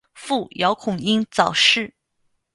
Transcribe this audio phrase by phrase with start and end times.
[0.15, 1.93] 父姚孔瑛早逝。